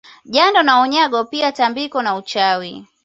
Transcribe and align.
Jando 0.25 0.63
na 0.63 0.81
Unyago 0.81 1.23
pia 1.25 1.51
tambiko 1.51 2.01
na 2.01 2.15
uchawi 2.15 2.87